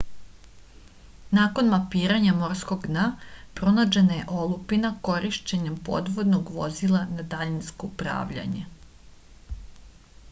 [1.37, 3.03] nakon mapiranja morskog dna
[3.59, 8.67] pronađena je olupina korišćenjem podvodnog vozila na daljinsko upravljanje